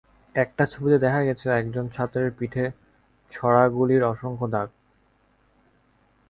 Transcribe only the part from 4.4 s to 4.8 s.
দাগ।